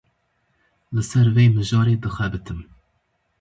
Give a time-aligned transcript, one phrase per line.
[0.93, 2.59] Li ser wê mijarê dixebitim.